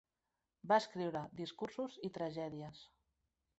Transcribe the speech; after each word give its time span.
Va 0.71 0.79
escriure 0.83 1.21
discursos 1.41 2.01
i 2.11 2.13
tragèdies. 2.19 2.83